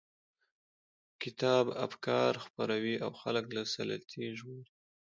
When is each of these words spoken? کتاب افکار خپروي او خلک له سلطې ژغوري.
کتاب 1.21 1.65
افکار 1.85 2.31
خپروي 2.45 2.95
او 3.05 3.11
خلک 3.21 3.45
له 3.55 3.63
سلطې 3.73 4.25
ژغوري. 4.37 4.71